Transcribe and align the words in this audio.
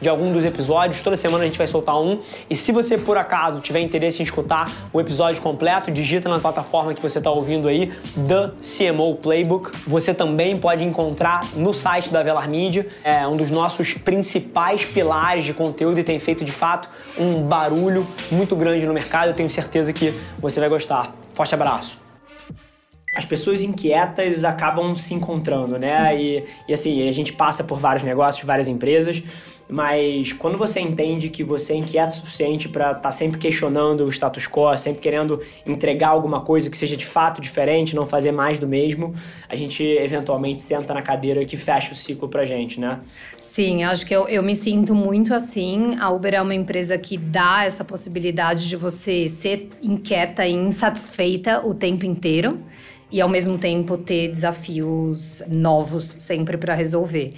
de 0.00 0.08
algum 0.08 0.32
dos 0.32 0.44
episódios. 0.44 1.02
Toda 1.02 1.16
semana 1.16 1.44
a 1.44 1.46
gente 1.46 1.58
vai 1.58 1.66
soltar 1.66 2.00
um. 2.00 2.20
E 2.48 2.56
se 2.56 2.72
você 2.72 2.96
por 2.96 3.16
acaso 3.16 3.60
tiver 3.60 3.80
interesse 3.80 4.20
em 4.20 4.24
escutar 4.24 4.70
o 4.92 5.00
episódio 5.00 5.40
completo, 5.42 5.90
digita 5.90 6.28
na 6.28 6.38
plataforma 6.38 6.94
que 6.94 7.02
você 7.02 7.18
está 7.18 7.30
ouvindo 7.30 7.68
aí, 7.68 7.92
The 8.14 8.52
CMO 8.60 9.16
Playbook. 9.16 9.70
Você 9.86 10.14
também 10.14 10.58
pode 10.58 10.84
encontrar 10.84 11.48
no 11.54 11.72
site 11.72 12.10
da 12.10 12.22
Velar 12.22 12.48
Media, 12.48 12.86
é 13.02 13.26
um 13.26 13.36
dos 13.36 13.50
nossos 13.50 13.94
principais 13.94 14.84
pilares 14.84 15.44
de 15.44 15.54
conteúdo 15.54 15.98
e 15.98 16.04
tem 16.04 16.18
feito 16.18 16.44
de 16.44 16.52
fato 16.52 16.88
um 17.18 17.42
barulho 17.42 18.06
muito 18.30 18.54
grande 18.56 18.86
no 18.86 18.94
mercado. 18.94 19.28
Eu 19.28 19.34
tenho 19.34 19.50
certeza 19.50 19.92
que 19.92 20.14
você 20.38 20.60
vai 20.60 20.68
gostar. 20.68 21.14
Forte 21.34 21.54
abraço! 21.54 22.08
as 23.18 23.24
pessoas 23.24 23.62
inquietas 23.62 24.44
acabam 24.44 24.94
se 24.94 25.12
encontrando, 25.12 25.76
né? 25.76 26.16
E, 26.20 26.44
e 26.68 26.72
assim, 26.72 27.08
a 27.08 27.10
gente 27.10 27.32
passa 27.32 27.64
por 27.64 27.80
vários 27.80 28.04
negócios, 28.04 28.44
várias 28.44 28.68
empresas, 28.68 29.20
mas 29.68 30.32
quando 30.32 30.56
você 30.56 30.80
entende 30.80 31.28
que 31.28 31.44
você 31.44 31.74
é 31.74 31.76
inquieto 31.76 32.10
o 32.10 32.14
suficiente 32.14 32.68
para 32.68 32.88
estar 32.88 33.00
tá 33.00 33.12
sempre 33.12 33.38
questionando 33.38 34.04
o 34.04 34.08
status 34.08 34.46
quo, 34.46 34.76
sempre 34.78 35.00
querendo 35.00 35.40
entregar 35.66 36.08
alguma 36.08 36.40
coisa 36.40 36.70
que 36.70 36.76
seja 36.76 36.96
de 36.96 37.04
fato 37.04 37.40
diferente, 37.40 37.94
não 37.94 38.06
fazer 38.06 38.32
mais 38.32 38.58
do 38.58 38.66
mesmo, 38.66 39.14
a 39.48 39.54
gente 39.54 39.82
eventualmente 39.82 40.62
senta 40.62 40.94
na 40.94 41.02
cadeira 41.02 41.44
que 41.44 41.56
fecha 41.56 41.92
o 41.92 41.94
ciclo 41.94 42.28
pra 42.28 42.44
gente, 42.44 42.80
né? 42.80 43.00
Sim, 43.40 43.84
acho 43.84 44.06
que 44.06 44.14
eu, 44.14 44.26
eu 44.28 44.42
me 44.42 44.56
sinto 44.56 44.94
muito 44.94 45.34
assim. 45.34 45.96
A 46.00 46.10
Uber 46.10 46.34
é 46.34 46.40
uma 46.40 46.54
empresa 46.54 46.96
que 46.96 47.18
dá 47.18 47.64
essa 47.64 47.84
possibilidade 47.84 48.66
de 48.68 48.76
você 48.76 49.28
ser 49.28 49.68
inquieta 49.82 50.46
e 50.46 50.52
insatisfeita 50.52 51.66
o 51.66 51.74
tempo 51.74 52.06
inteiro 52.06 52.58
e 53.10 53.20
ao 53.20 53.28
mesmo 53.28 53.58
tempo 53.58 53.96
ter 53.96 54.28
desafios 54.28 55.42
novos 55.48 56.16
sempre 56.18 56.56
para 56.56 56.74
resolver. 56.74 57.34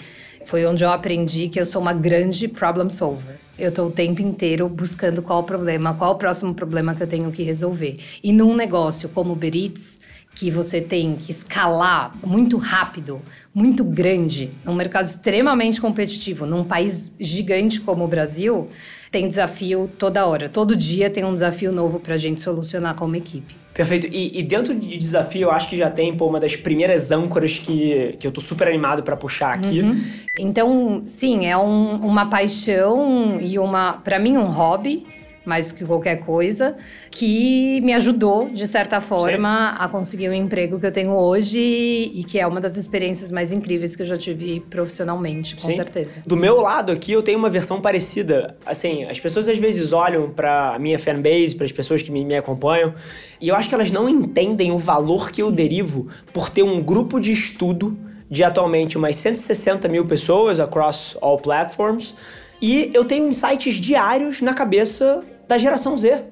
Foi 0.50 0.66
onde 0.66 0.82
eu 0.82 0.90
aprendi 0.90 1.48
que 1.48 1.60
eu 1.60 1.64
sou 1.64 1.80
uma 1.80 1.92
grande 1.92 2.48
problem 2.48 2.90
solver. 2.90 3.36
Eu 3.56 3.68
estou 3.68 3.86
o 3.86 3.92
tempo 3.92 4.20
inteiro 4.20 4.68
buscando 4.68 5.22
qual 5.22 5.42
o 5.42 5.44
problema, 5.44 5.94
qual 5.94 6.14
o 6.14 6.14
próximo 6.16 6.52
problema 6.52 6.92
que 6.92 7.04
eu 7.04 7.06
tenho 7.06 7.30
que 7.30 7.44
resolver. 7.44 8.00
E 8.20 8.32
num 8.32 8.56
negócio 8.56 9.08
como 9.10 9.30
o 9.30 9.34
Uber 9.34 9.54
Eats, 9.54 9.96
que 10.34 10.50
você 10.50 10.80
tem 10.80 11.16
que 11.16 11.30
escalar 11.30 12.16
muito 12.24 12.56
rápido, 12.56 13.20
muito 13.54 13.84
grande, 13.84 14.50
num 14.64 14.74
mercado 14.74 15.04
extremamente 15.04 15.80
competitivo, 15.80 16.46
num 16.46 16.64
país 16.64 17.12
gigante 17.18 17.80
como 17.80 18.04
o 18.04 18.08
Brasil, 18.08 18.66
tem 19.10 19.28
desafio 19.28 19.90
toda 19.98 20.24
hora. 20.24 20.48
Todo 20.48 20.76
dia 20.76 21.10
tem 21.10 21.24
um 21.24 21.34
desafio 21.34 21.72
novo 21.72 21.98
para 21.98 22.14
a 22.14 22.16
gente 22.16 22.40
solucionar 22.40 22.94
como 22.94 23.16
equipe. 23.16 23.54
Perfeito. 23.74 24.06
E, 24.06 24.38
e, 24.38 24.42
dentro 24.42 24.74
de 24.74 24.96
desafio, 24.96 25.42
eu 25.42 25.50
acho 25.50 25.68
que 25.68 25.76
já 25.76 25.90
tem 25.90 26.16
pô, 26.16 26.26
uma 26.26 26.38
das 26.38 26.54
primeiras 26.54 27.10
âncoras 27.10 27.58
que, 27.58 28.16
que 28.18 28.26
eu 28.26 28.32
tô 28.32 28.40
super 28.40 28.68
animado 28.68 29.02
para 29.02 29.16
puxar 29.16 29.54
aqui. 29.54 29.80
Uhum. 29.80 30.00
Então, 30.38 31.02
sim, 31.06 31.46
é 31.46 31.56
um, 31.56 31.96
uma 31.96 32.26
paixão 32.26 33.40
e 33.40 33.58
uma, 33.58 33.94
para 33.94 34.18
mim, 34.18 34.36
um 34.36 34.46
hobby 34.46 35.06
mais 35.44 35.70
do 35.70 35.74
que 35.78 35.84
qualquer 35.84 36.20
coisa, 36.20 36.76
que 37.10 37.80
me 37.80 37.92
ajudou, 37.94 38.48
de 38.50 38.66
certa 38.68 39.00
forma, 39.00 39.72
Sim. 39.72 39.84
a 39.84 39.88
conseguir 39.88 40.28
o 40.28 40.34
emprego 40.34 40.78
que 40.78 40.86
eu 40.86 40.92
tenho 40.92 41.12
hoje 41.12 41.58
e 41.58 42.24
que 42.24 42.38
é 42.38 42.46
uma 42.46 42.60
das 42.60 42.76
experiências 42.76 43.30
mais 43.30 43.50
incríveis 43.50 43.96
que 43.96 44.02
eu 44.02 44.06
já 44.06 44.18
tive 44.18 44.60
profissionalmente, 44.60 45.56
com 45.56 45.62
Sim. 45.62 45.72
certeza. 45.72 46.22
Do 46.26 46.36
meu 46.36 46.60
lado 46.60 46.92
aqui, 46.92 47.12
eu 47.12 47.22
tenho 47.22 47.38
uma 47.38 47.50
versão 47.50 47.80
parecida. 47.80 48.56
Assim, 48.66 49.04
as 49.04 49.18
pessoas 49.18 49.48
às 49.48 49.58
vezes 49.58 49.92
olham 49.92 50.30
para 50.30 50.74
a 50.74 50.78
minha 50.78 50.98
fanbase, 50.98 51.56
para 51.56 51.64
as 51.64 51.72
pessoas 51.72 52.02
que 52.02 52.10
me, 52.10 52.24
me 52.24 52.36
acompanham, 52.36 52.94
e 53.40 53.48
eu 53.48 53.54
acho 53.54 53.68
que 53.68 53.74
elas 53.74 53.90
não 53.90 54.08
entendem 54.08 54.70
o 54.70 54.78
valor 54.78 55.30
que 55.30 55.42
eu 55.42 55.50
derivo 55.50 56.08
por 56.32 56.50
ter 56.50 56.62
um 56.62 56.82
grupo 56.82 57.18
de 57.18 57.32
estudo 57.32 57.98
de 58.30 58.44
atualmente 58.44 58.96
umas 58.96 59.16
160 59.16 59.88
mil 59.88 60.06
pessoas 60.06 60.60
across 60.60 61.16
all 61.20 61.38
platforms 61.38 62.14
e 62.62 62.90
eu 62.94 63.04
tenho 63.04 63.26
insights 63.26 63.74
diários 63.74 64.40
na 64.40 64.54
cabeça 64.54 65.24
da 65.50 65.58
geração 65.58 65.96
Z. 65.96 66.22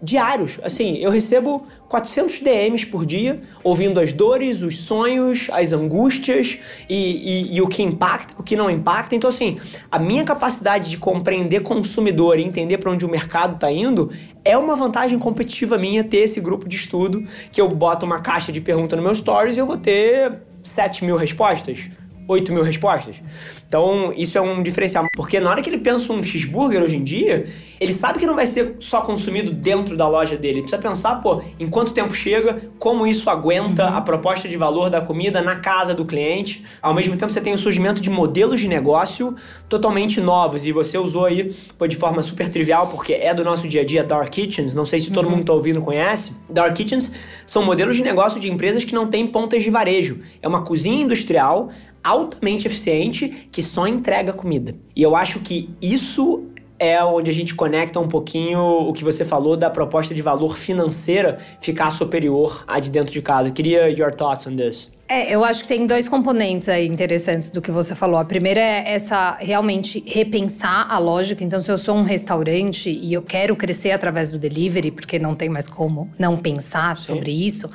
Diários. 0.00 0.60
Assim, 0.62 0.98
eu 0.98 1.10
recebo 1.10 1.64
400 1.88 2.38
DMs 2.38 2.86
por 2.86 3.04
dia, 3.04 3.40
ouvindo 3.64 3.98
as 3.98 4.12
dores, 4.12 4.62
os 4.62 4.78
sonhos, 4.78 5.48
as 5.52 5.72
angústias 5.72 6.56
e, 6.88 6.94
e, 6.94 7.56
e, 7.56 7.60
o 7.60 7.66
que 7.66 7.82
impacta, 7.82 8.32
o 8.38 8.42
que 8.44 8.54
não 8.54 8.70
impacta. 8.70 9.16
Então, 9.16 9.28
assim, 9.28 9.58
a 9.90 9.98
minha 9.98 10.22
capacidade 10.22 10.88
de 10.88 10.96
compreender 10.96 11.64
consumidor 11.64 12.38
e 12.38 12.44
entender 12.44 12.78
para 12.78 12.92
onde 12.92 13.04
o 13.04 13.08
mercado 13.08 13.56
está 13.56 13.72
indo 13.72 14.12
é 14.44 14.56
uma 14.56 14.76
vantagem 14.76 15.18
competitiva 15.18 15.76
minha 15.76 16.04
ter 16.04 16.18
esse 16.18 16.40
grupo 16.40 16.68
de 16.68 16.76
estudo 16.76 17.26
que 17.50 17.60
eu 17.60 17.68
boto 17.68 18.06
uma 18.06 18.20
caixa 18.20 18.52
de 18.52 18.60
pergunta 18.60 18.94
no 18.94 19.02
meu 19.02 19.12
stories 19.12 19.56
e 19.56 19.58
eu 19.58 19.66
vou 19.66 19.76
ter 19.76 20.38
7 20.62 21.04
mil 21.04 21.16
respostas. 21.16 21.90
8 22.28 22.52
mil 22.52 22.62
respostas. 22.62 23.22
Então, 23.66 24.12
isso 24.14 24.36
é 24.36 24.40
um 24.40 24.62
diferencial. 24.62 25.06
Porque 25.14 25.40
na 25.40 25.50
hora 25.50 25.62
que 25.62 25.70
ele 25.70 25.78
pensa 25.78 26.12
um 26.12 26.22
cheeseburger 26.22 26.82
hoje 26.82 26.96
em 26.96 27.02
dia, 27.02 27.46
ele 27.80 27.92
sabe 27.92 28.18
que 28.18 28.26
não 28.26 28.34
vai 28.34 28.46
ser 28.46 28.76
só 28.80 29.00
consumido 29.00 29.50
dentro 29.50 29.96
da 29.96 30.06
loja 30.06 30.36
dele. 30.36 30.58
Ele 30.58 30.62
precisa 30.62 30.80
pensar, 30.80 31.16
pô, 31.16 31.42
em 31.58 31.66
quanto 31.66 31.94
tempo 31.94 32.14
chega, 32.14 32.60
como 32.78 33.06
isso 33.06 33.30
aguenta 33.30 33.88
uhum. 33.88 33.96
a 33.96 34.00
proposta 34.02 34.46
de 34.46 34.56
valor 34.58 34.90
da 34.90 35.00
comida 35.00 35.40
na 35.40 35.56
casa 35.56 35.94
do 35.94 36.04
cliente. 36.04 36.62
Ao 36.82 36.92
mesmo 36.92 37.16
tempo, 37.16 37.32
você 37.32 37.40
tem 37.40 37.54
o 37.54 37.58
surgimento 37.58 38.02
de 38.02 38.10
modelos 38.10 38.60
de 38.60 38.68
negócio 38.68 39.34
totalmente 39.66 40.20
novos. 40.20 40.66
E 40.66 40.72
você 40.72 40.98
usou 40.98 41.24
aí, 41.24 41.50
pô, 41.78 41.86
de 41.86 41.96
forma 41.96 42.22
super 42.22 42.48
trivial, 42.50 42.88
porque 42.88 43.14
é 43.14 43.32
do 43.32 43.42
nosso 43.42 43.66
dia 43.66 43.80
a 43.80 43.84
dia, 43.84 44.04
Dark 44.04 44.28
Kitchens. 44.28 44.74
Não 44.74 44.84
sei 44.84 45.00
se 45.00 45.10
todo 45.10 45.24
uhum. 45.24 45.30
mundo 45.30 45.40
está 45.40 45.54
ouvindo 45.54 45.80
conhece. 45.80 46.32
Dark 46.50 46.74
Kitchens 46.74 47.10
são 47.46 47.62
modelos 47.64 47.96
de 47.96 48.02
negócio 48.02 48.38
de 48.38 48.50
empresas 48.50 48.84
que 48.84 48.94
não 48.94 49.06
têm 49.06 49.26
pontas 49.26 49.62
de 49.62 49.70
varejo. 49.70 50.20
É 50.42 50.48
uma 50.48 50.62
cozinha 50.62 51.02
industrial 51.02 51.70
altamente 52.08 52.66
eficiente 52.66 53.48
que 53.50 53.62
só 53.62 53.86
entrega 53.86 54.32
comida. 54.32 54.74
E 54.94 55.02
eu 55.02 55.14
acho 55.14 55.40
que 55.40 55.70
isso 55.80 56.44
é 56.78 57.02
onde 57.02 57.30
a 57.30 57.34
gente 57.34 57.54
conecta 57.54 57.98
um 57.98 58.08
pouquinho 58.08 58.60
o 58.60 58.92
que 58.92 59.02
você 59.02 59.24
falou 59.24 59.56
da 59.56 59.68
proposta 59.68 60.14
de 60.14 60.22
valor 60.22 60.56
financeira 60.56 61.38
ficar 61.60 61.90
superior 61.90 62.64
à 62.66 62.78
de 62.78 62.90
dentro 62.90 63.12
de 63.12 63.20
casa. 63.20 63.48
Eu 63.48 63.52
queria 63.52 63.88
your 63.88 64.12
thoughts 64.12 64.46
on 64.46 64.54
this. 64.54 64.90
É, 65.10 65.34
eu 65.34 65.42
acho 65.42 65.62
que 65.62 65.68
tem 65.68 65.86
dois 65.86 66.06
componentes 66.06 66.68
aí 66.68 66.86
interessantes 66.86 67.50
do 67.50 67.62
que 67.62 67.70
você 67.70 67.94
falou. 67.94 68.18
A 68.18 68.24
primeira 68.26 68.60
é 68.60 68.92
essa 68.92 69.38
realmente 69.40 70.04
repensar 70.06 70.86
a 70.92 70.98
lógica. 70.98 71.42
Então, 71.42 71.62
se 71.62 71.72
eu 71.72 71.78
sou 71.78 71.96
um 71.96 72.02
restaurante 72.02 72.90
e 72.90 73.14
eu 73.14 73.22
quero 73.22 73.56
crescer 73.56 73.92
através 73.92 74.30
do 74.30 74.38
delivery, 74.38 74.90
porque 74.90 75.18
não 75.18 75.34
tem 75.34 75.48
mais 75.48 75.66
como 75.66 76.10
não 76.18 76.36
pensar 76.36 76.94
Sim. 76.94 77.06
sobre 77.06 77.30
isso, 77.30 77.70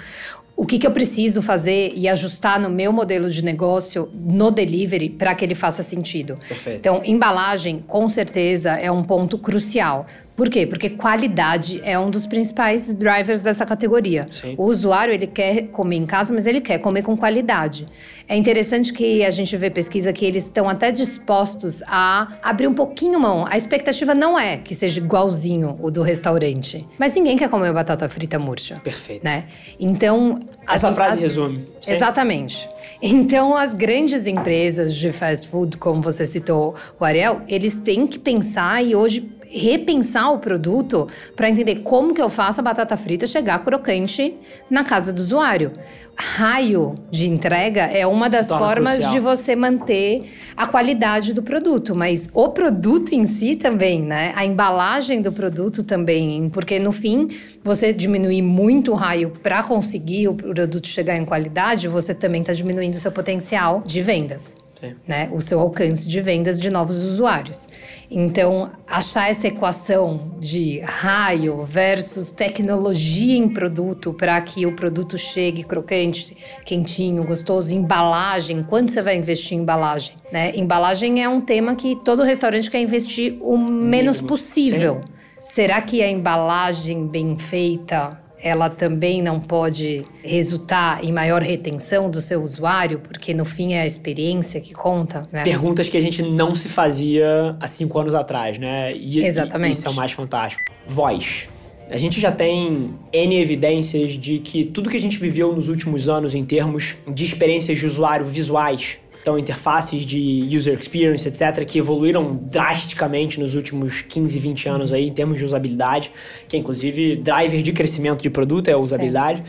o 0.56 0.66
que, 0.66 0.78
que 0.78 0.86
eu 0.86 0.92
preciso 0.92 1.42
fazer 1.42 1.94
e 1.96 2.08
ajustar 2.08 2.60
no 2.60 2.70
meu 2.70 2.94
modelo 2.94 3.30
de 3.30 3.44
negócio 3.44 4.10
no 4.14 4.52
delivery 4.52 5.10
para 5.10 5.34
que 5.34 5.44
ele 5.44 5.56
faça 5.56 5.82
sentido. 5.82 6.36
Perfeito. 6.48 6.78
Então, 6.78 7.02
embalagem, 7.04 7.84
com 7.88 8.08
certeza, 8.08 8.72
é 8.72 8.92
um 8.92 9.04
ponto 9.04 9.38
crucial. 9.38 10.06
Por 10.36 10.50
quê? 10.50 10.66
Porque 10.66 10.90
qualidade 10.90 11.80
é 11.84 11.98
um 11.98 12.10
dos 12.10 12.26
principais 12.26 12.94
drivers 12.94 13.42
dessa 13.42 13.66
categoria. 13.66 14.28
Sim. 14.32 14.56
O 14.58 14.66
usuário 14.66 15.14
ele 15.14 15.28
quer 15.28 15.68
comer 15.68 15.98
em 15.98 16.06
casa, 16.06 16.34
mas 16.34 16.48
ele 16.48 16.60
quer 16.60 16.80
comer 16.80 17.04
com 17.04 17.16
qualidade. 17.16 17.86
É 18.28 18.36
interessante 18.36 18.94
que 18.94 19.24
a 19.24 19.30
gente 19.30 19.56
vê 19.58 19.70
pesquisa 19.70 20.12
que 20.12 20.26
eles 20.26 20.46
estão 20.46 20.68
até 20.68 20.92
dispostos 20.92 21.84
a 21.86 22.34
abrir 22.42 22.68
um 22.68 22.74
pouquinho 22.74 23.20
mão. 23.20 23.46
A 23.48 23.58
expectativa 23.58 24.16
não 24.16 24.40
é 24.40 24.58
que 24.58 24.74
seja 24.74 25.00
igualzinho 25.00 25.78
o 25.82 25.92
do 25.92 26.02
restaurante, 26.02 26.88
mas 26.98 27.14
ninguém 27.14 27.38
quer 27.38 27.50
comer 27.50 27.74
batata 27.74 28.08
frita 28.10 28.40
murcha. 28.40 28.80
Perfeito. 28.84 29.24
Né? 29.24 29.46
Então 29.80 30.40
essa 30.68 30.90
as, 30.90 30.96
frase 30.96 31.18
as, 31.18 31.20
resume. 31.20 31.64
Exatamente. 31.88 32.70
Então 33.02 33.56
as 33.56 33.74
grandes 33.74 34.26
empresas 34.26 34.96
de 34.96 35.12
fast 35.12 35.48
food, 35.50 35.78
como 35.78 36.02
você 36.02 36.26
citou, 36.26 36.76
o 37.00 37.04
Ariel, 37.04 37.42
eles 37.48 37.80
têm 37.80 38.08
que 38.08 38.18
pensar 38.18 38.84
e 38.84 38.96
hoje 38.96 39.30
repensar 39.50 40.32
o 40.32 40.40
produto 40.40 41.08
para 41.36 41.50
entender 41.50 41.78
como 41.78 42.14
que 42.14 42.22
eu 42.22 42.30
faço 42.30 42.60
a 42.60 42.64
batata 42.64 42.96
frita 42.98 43.28
chegar 43.28 43.64
crocante 43.64 44.36
na 44.70 44.84
casa 44.84 45.12
do 45.12 45.20
usuário. 45.20 45.74
Raio 46.16 46.96
de 47.10 47.28
entrega 47.28 47.82
é 47.82 48.06
uma 48.06 48.30
das 48.30 48.48
formas 48.48 48.94
crucial. 48.94 49.12
de 49.12 49.20
você 49.20 49.56
manter 49.56 50.32
a 50.56 50.68
qualidade 50.68 51.34
do 51.34 51.42
produto, 51.42 51.96
mas 51.96 52.30
o 52.34 52.50
produto 52.50 53.14
em 53.14 53.26
si 53.26 53.56
também, 53.56 54.02
né? 54.02 54.32
A 54.36 54.46
embalagem 54.46 55.24
do 55.24 55.32
produto 55.32 55.84
também, 55.84 56.50
porque 56.50 56.78
no 56.78 56.92
fim, 56.92 57.30
você 57.64 57.92
diminuir 57.92 58.44
muito 58.44 58.92
o 58.92 58.96
raio 58.96 59.32
para 59.42 59.64
conseguir 59.64 60.28
o 60.28 60.36
produto 60.36 60.88
chegar 60.88 61.18
em 61.18 61.26
qualidade, 61.26 61.88
você 61.88 62.14
também 62.14 62.42
está 62.42 62.54
diminuindo 62.54 62.94
o 62.94 63.00
seu 63.00 63.12
potencial 63.12 63.82
de 63.84 64.02
vendas. 64.02 64.63
Né? 65.08 65.30
O 65.34 65.42
seu 65.42 65.60
alcance 65.60 66.08
de 66.08 66.22
vendas 66.22 66.60
de 66.60 66.70
novos 66.70 67.04
usuários. 67.04 67.68
Então, 68.10 68.72
achar 68.88 69.30
essa 69.30 69.48
equação 69.48 70.36
de 70.40 70.80
raio 70.80 71.64
versus 71.66 72.32
tecnologia 72.32 73.36
em 73.36 73.50
produto 73.50 74.14
para 74.14 74.40
que 74.42 74.66
o 74.66 74.76
produto 74.76 75.18
chegue 75.18 75.64
crocante, 75.64 76.36
quentinho, 76.66 77.24
gostoso, 77.24 77.74
embalagem, 77.74 78.64
quanto 78.64 78.92
você 78.92 79.02
vai 79.02 79.18
investir 79.18 79.58
em 79.58 79.62
embalagem, 79.62 80.16
né? 80.32 80.52
Embalagem 80.56 81.24
é 81.24 81.30
um 81.30 81.42
tema 81.42 81.76
que 81.76 81.96
todo 82.04 82.24
restaurante 82.24 82.70
quer 82.70 82.82
investir 82.82 83.38
o 83.42 83.58
menos 83.58 84.22
possível. 84.22 85.02
Sim. 85.06 85.14
Será 85.40 85.82
que 85.82 86.02
a 86.02 86.10
embalagem 86.10 87.06
bem 87.06 87.38
feita 87.38 88.23
ela 88.44 88.70
também 88.70 89.22
não 89.22 89.40
pode 89.40 90.06
resultar 90.22 91.04
em 91.04 91.12
maior 91.14 91.42
retenção 91.42 92.10
do 92.10 92.20
seu 92.20 92.44
usuário, 92.44 93.00
porque 93.00 93.34
no 93.34 93.46
fim 93.46 93.74
é 93.74 93.82
a 93.82 93.86
experiência 93.86 94.60
que 94.60 94.74
conta. 94.74 95.28
Né? 95.32 95.44
Perguntas 95.44 95.88
que 95.88 95.96
a 95.96 96.02
gente 96.02 96.22
não 96.22 96.54
se 96.54 96.68
fazia 96.68 97.56
há 97.60 97.68
cinco 97.68 97.98
anos 97.98 98.14
atrás, 98.14 98.60
né? 98.60 98.94
E, 98.94 99.26
Exatamente. 99.26 99.72
E 99.72 99.74
isso 99.78 99.88
é 99.88 99.92
o 99.92 99.94
mais 99.94 100.12
fantástico. 100.12 100.62
Voz. 100.86 101.48
A 101.90 101.98
gente 101.98 102.20
já 102.20 102.32
tem 102.32 102.94
N 103.14 103.42
evidências 103.42 104.14
de 104.14 104.40
que 104.40 104.66
tudo 104.66 104.90
que 104.90 104.98
a 104.98 105.00
gente 105.00 105.18
viveu 105.18 105.56
nos 105.56 105.70
últimos 105.70 106.10
anos 106.10 106.36
em 106.36 106.44
termos 106.44 106.98
de 107.08 107.24
experiências 107.24 107.80
de 107.80 107.86
usuário 107.86 108.26
visuais 108.26 108.98
então, 109.24 109.40
interfaces 109.40 110.06
de 110.06 110.50
user 110.54 110.78
experience, 110.78 111.26
etc., 111.26 111.64
que 111.66 111.80
evoluíram 111.80 112.36
drasticamente 112.52 113.40
nos 113.40 113.56
últimos 113.56 114.02
15, 114.02 114.38
20 114.38 114.68
anos 114.68 114.92
aí, 114.92 115.08
em 115.08 115.14
termos 115.14 115.40
de 115.40 115.46
usabilidade, 115.46 116.12
que 116.46 116.58
é 116.58 116.60
inclusive 116.60 117.16
driver 117.16 117.62
de 117.62 117.72
crescimento 117.72 118.22
de 118.22 118.30
produto 118.30 118.68
é 118.68 118.74
a 118.74 118.78
usabilidade. 118.78 119.42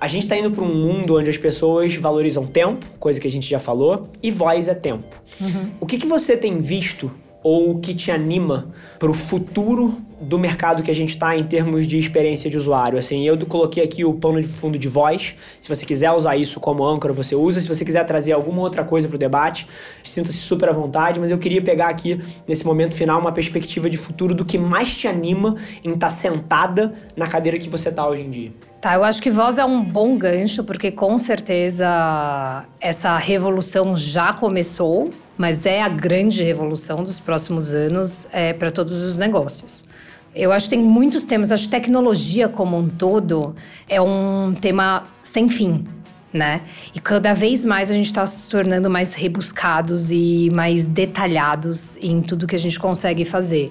A 0.00 0.08
gente 0.08 0.24
está 0.24 0.36
indo 0.36 0.50
para 0.50 0.64
um 0.64 0.74
mundo 0.74 1.16
onde 1.16 1.30
as 1.30 1.38
pessoas 1.38 1.94
valorizam 1.94 2.44
tempo, 2.44 2.84
coisa 2.98 3.20
que 3.20 3.28
a 3.28 3.30
gente 3.30 3.48
já 3.48 3.60
falou, 3.60 4.08
e 4.20 4.32
voz 4.32 4.66
é 4.66 4.74
tempo. 4.74 5.06
Uhum. 5.40 5.70
O 5.78 5.86
que, 5.86 5.96
que 5.96 6.08
você 6.08 6.36
tem 6.36 6.60
visto 6.60 7.08
ou 7.40 7.78
que 7.78 7.94
te 7.94 8.10
anima 8.10 8.74
para 8.98 9.10
o 9.10 9.14
futuro 9.14 9.96
do 10.24 10.38
mercado 10.38 10.82
que 10.82 10.90
a 10.90 10.94
gente 10.94 11.10
está 11.10 11.36
em 11.36 11.44
termos 11.44 11.86
de 11.86 11.98
experiência 11.98 12.50
de 12.50 12.56
usuário. 12.56 12.98
Assim, 12.98 13.26
eu 13.26 13.36
coloquei 13.46 13.82
aqui 13.82 14.04
o 14.04 14.14
pano 14.14 14.40
de 14.40 14.48
fundo 14.48 14.78
de 14.78 14.88
voz. 14.88 15.34
Se 15.60 15.68
você 15.68 15.84
quiser 15.84 16.10
usar 16.12 16.36
isso 16.36 16.58
como 16.58 16.84
âncora, 16.84 17.12
você 17.12 17.34
usa. 17.34 17.60
Se 17.60 17.68
você 17.68 17.84
quiser 17.84 18.04
trazer 18.04 18.32
alguma 18.32 18.62
outra 18.62 18.84
coisa 18.84 19.06
para 19.06 19.16
o 19.16 19.18
debate, 19.18 19.66
sinta-se 20.02 20.38
super 20.38 20.68
à 20.68 20.72
vontade. 20.72 21.20
Mas 21.20 21.30
eu 21.30 21.38
queria 21.38 21.62
pegar 21.62 21.88
aqui, 21.88 22.20
nesse 22.48 22.64
momento 22.66 22.94
final, 22.94 23.20
uma 23.20 23.32
perspectiva 23.32 23.88
de 23.90 23.96
futuro 23.96 24.34
do 24.34 24.44
que 24.44 24.56
mais 24.58 24.96
te 24.96 25.06
anima 25.06 25.56
em 25.84 25.90
estar 25.90 26.06
tá 26.06 26.10
sentada 26.10 26.94
na 27.16 27.26
cadeira 27.26 27.58
que 27.58 27.68
você 27.68 27.90
está 27.90 28.08
hoje 28.08 28.22
em 28.22 28.30
dia. 28.30 28.52
Tá, 28.84 28.96
eu 28.96 29.02
acho 29.02 29.22
que 29.22 29.30
voz 29.30 29.56
é 29.56 29.64
um 29.64 29.82
bom 29.82 30.18
gancho, 30.18 30.62
porque 30.62 30.90
com 30.90 31.18
certeza 31.18 32.66
essa 32.78 33.16
revolução 33.16 33.96
já 33.96 34.34
começou, 34.34 35.08
mas 35.38 35.64
é 35.64 35.80
a 35.80 35.88
grande 35.88 36.42
revolução 36.42 37.02
dos 37.02 37.18
próximos 37.18 37.72
anos 37.72 38.28
é, 38.30 38.52
para 38.52 38.70
todos 38.70 39.00
os 39.00 39.16
negócios. 39.16 39.86
Eu 40.34 40.50
acho 40.52 40.68
que 40.68 40.76
tem 40.76 40.84
muitos 40.84 41.24
temas, 41.24 41.52
acho 41.52 41.64
que 41.64 41.70
tecnologia 41.70 42.48
como 42.48 42.76
um 42.76 42.88
todo 42.88 43.54
é 43.88 44.00
um 44.00 44.54
tema 44.60 45.04
sem 45.22 45.48
fim. 45.48 45.84
Né? 46.32 46.62
E 46.92 46.98
cada 46.98 47.32
vez 47.32 47.64
mais 47.64 47.92
a 47.92 47.94
gente 47.94 48.06
está 48.06 48.26
se 48.26 48.50
tornando 48.50 48.90
mais 48.90 49.14
rebuscados 49.14 50.10
e 50.10 50.50
mais 50.52 50.84
detalhados 50.84 51.96
em 51.98 52.20
tudo 52.20 52.44
que 52.44 52.56
a 52.56 52.58
gente 52.58 52.76
consegue 52.76 53.24
fazer. 53.24 53.70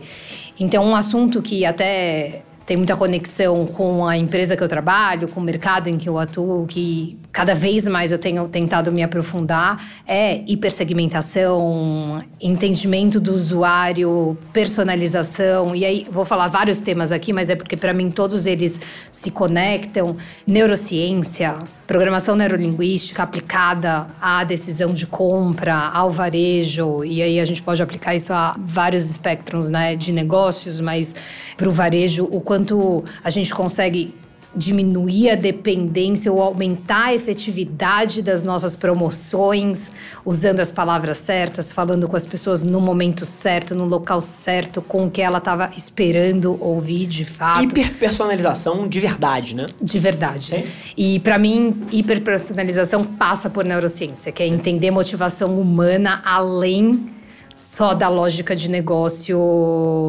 Então, 0.58 0.86
um 0.86 0.96
assunto 0.96 1.42
que 1.42 1.66
até 1.66 2.44
tem 2.66 2.78
muita 2.78 2.96
conexão 2.96 3.66
com 3.66 4.08
a 4.08 4.18
empresa 4.18 4.56
que 4.56 4.64
eu 4.64 4.70
trabalho, 4.70 5.28
com 5.28 5.42
o 5.42 5.44
mercado 5.44 5.90
em 5.90 5.98
que 5.98 6.08
eu 6.08 6.18
atuo, 6.18 6.66
que 6.66 7.18
cada 7.34 7.56
vez 7.56 7.88
mais 7.88 8.12
eu 8.12 8.20
tenho 8.20 8.48
tentado 8.48 8.92
me 8.92 9.02
aprofundar, 9.02 9.84
é 10.08 10.44
hipersegmentação, 10.46 12.20
entendimento 12.40 13.20
do 13.20 13.34
usuário, 13.34 14.38
personalização. 14.54 15.76
E 15.76 15.84
aí 15.84 16.08
vou 16.12 16.26
falar 16.26 16.48
vários 16.48 16.80
temas 16.80 17.12
aqui, 17.12 17.34
mas 17.34 17.50
é 17.50 17.56
porque 17.56 17.76
para 17.76 17.92
mim 17.92 18.12
todos 18.12 18.46
eles 18.46 18.80
se 19.12 19.32
conectam. 19.32 20.16
Neurociência, 20.46 21.56
programação 21.88 22.36
neurolinguística 22.36 23.24
aplicada 23.24 24.06
à 24.22 24.44
decisão 24.44 24.94
de 24.94 25.08
compra, 25.08 25.76
ao 25.76 26.12
varejo, 26.12 27.04
e 27.04 27.24
aí 27.24 27.40
a 27.40 27.46
gente 27.46 27.64
pode 27.64 27.82
aplicar 27.82 28.14
isso 28.14 28.32
a 28.32 28.56
vários 28.60 29.10
espectros 29.10 29.72
né, 29.72 29.96
de 29.96 30.12
negócios, 30.12 30.80
mas 30.80 31.16
para 31.58 31.68
o 31.68 31.72
varejo, 31.72 32.26
o 32.32 32.40
quanto 32.40 33.04
a 33.24 33.32
gente 33.32 33.52
consegue 33.52 34.14
diminuir 34.56 35.32
a 35.32 35.36
dependência 35.36 36.32
ou 36.32 36.42
aumentar 36.42 37.06
a 37.06 37.14
efetividade 37.14 38.22
das 38.22 38.44
nossas 38.44 38.76
promoções, 38.76 39.92
usando 40.26 40.60
as 40.60 40.72
palavras 40.72 41.18
certas, 41.18 41.72
falando 41.72 42.08
com 42.08 42.16
as 42.16 42.26
pessoas 42.26 42.62
no 42.62 42.80
momento 42.80 43.26
certo, 43.26 43.74
no 43.74 43.86
local 43.86 44.22
certo, 44.22 44.82
com 44.82 45.08
o 45.08 45.12
que 45.12 45.22
ela 45.22 45.40
estava 45.40 45.70
esperando 45.76 46.58
ouvir 46.62 47.08
de 47.08 47.26
fato. 47.26 47.64
Hiperpersonalização 47.64 48.88
de 48.88 49.00
verdade, 49.00 49.56
né? 49.56 49.66
De 49.82 50.00
verdade. 50.00 50.46
Sim. 50.46 50.64
E 50.96 51.20
para 51.20 51.38
mim, 51.38 51.84
hiperpersonalização 51.92 53.04
passa 53.04 53.50
por 53.50 53.66
neurociência, 53.66 54.32
que 54.32 54.44
é 54.44 54.48
entender 54.48 54.92
motivação 54.92 55.60
humana 55.60 56.22
além 56.24 57.12
só 57.56 57.94
da 57.94 58.10
lógica 58.10 58.56
de 58.56 58.70
negócio 58.70 59.38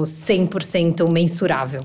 100% 0.05 1.11
mensurável. 1.11 1.85